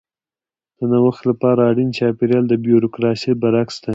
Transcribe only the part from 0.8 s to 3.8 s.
نوښت لپاره اړین چاپېریال د بیوروکراسي برعکس